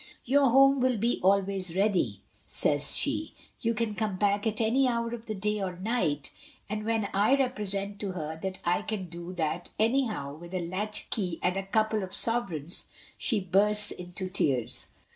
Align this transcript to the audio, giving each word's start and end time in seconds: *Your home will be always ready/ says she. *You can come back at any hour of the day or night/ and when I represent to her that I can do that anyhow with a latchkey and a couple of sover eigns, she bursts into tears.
*Your 0.25 0.49
home 0.49 0.79
will 0.79 0.97
be 0.97 1.19
always 1.21 1.75
ready/ 1.75 2.21
says 2.47 2.95
she. 2.95 3.35
*You 3.61 3.75
can 3.75 3.93
come 3.93 4.17
back 4.17 4.47
at 4.47 4.59
any 4.59 4.87
hour 4.87 5.13
of 5.13 5.27
the 5.27 5.35
day 5.35 5.61
or 5.61 5.77
night/ 5.77 6.31
and 6.67 6.83
when 6.85 7.07
I 7.13 7.35
represent 7.37 7.99
to 7.99 8.13
her 8.13 8.39
that 8.41 8.57
I 8.65 8.81
can 8.81 9.09
do 9.09 9.31
that 9.33 9.69
anyhow 9.77 10.33
with 10.33 10.55
a 10.55 10.67
latchkey 10.67 11.37
and 11.43 11.55
a 11.55 11.61
couple 11.67 12.01
of 12.01 12.13
sover 12.13 12.59
eigns, 12.59 12.87
she 13.15 13.41
bursts 13.41 13.91
into 13.91 14.27
tears. 14.27 14.87